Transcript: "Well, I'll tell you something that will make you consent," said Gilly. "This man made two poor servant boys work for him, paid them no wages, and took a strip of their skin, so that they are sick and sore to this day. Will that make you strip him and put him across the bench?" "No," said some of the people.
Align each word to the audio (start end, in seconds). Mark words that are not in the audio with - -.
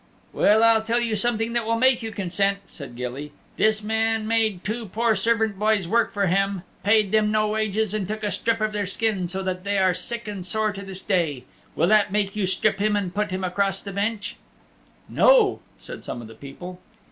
"Well, 0.33 0.63
I'll 0.63 0.81
tell 0.81 0.99
you 0.99 1.15
something 1.15 1.53
that 1.53 1.63
will 1.63 1.77
make 1.77 2.01
you 2.01 2.11
consent," 2.11 2.57
said 2.65 2.95
Gilly. 2.95 3.33
"This 3.57 3.83
man 3.83 4.27
made 4.27 4.63
two 4.63 4.87
poor 4.87 5.13
servant 5.15 5.59
boys 5.59 5.87
work 5.87 6.11
for 6.11 6.25
him, 6.25 6.63
paid 6.81 7.11
them 7.11 7.29
no 7.31 7.49
wages, 7.49 7.93
and 7.93 8.07
took 8.07 8.23
a 8.23 8.31
strip 8.31 8.61
of 8.61 8.71
their 8.71 8.87
skin, 8.87 9.27
so 9.27 9.43
that 9.43 9.63
they 9.63 9.77
are 9.77 9.93
sick 9.93 10.27
and 10.27 10.43
sore 10.43 10.71
to 10.73 10.81
this 10.81 11.03
day. 11.03 11.43
Will 11.75 11.87
that 11.89 12.11
make 12.11 12.35
you 12.35 12.47
strip 12.47 12.79
him 12.79 12.95
and 12.95 13.13
put 13.13 13.29
him 13.29 13.43
across 13.43 13.83
the 13.83 13.93
bench?" 13.93 14.37
"No," 15.07 15.59
said 15.79 16.03
some 16.03 16.19
of 16.19 16.27
the 16.27 16.33
people. 16.33 16.79